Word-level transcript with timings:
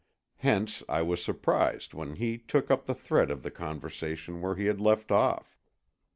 Hence 0.37 0.81
I 0.89 1.03
was 1.03 1.23
surprised 1.23 1.93
when 1.93 2.15
he 2.15 2.39
took 2.39 2.71
up 2.71 2.87
the 2.87 2.95
thread 2.95 3.29
of 3.29 3.43
the 3.43 3.51
conversation 3.51 4.41
where 4.41 4.55
he 4.55 4.65
had 4.65 4.81
left 4.81 5.11
off. 5.11 5.59